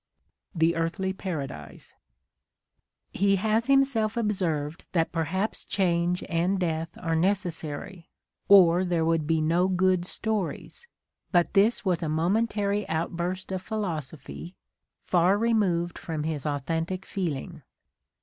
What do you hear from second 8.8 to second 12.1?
there would be no good stories,— but this was a